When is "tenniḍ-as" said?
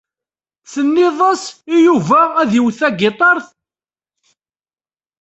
0.71-1.43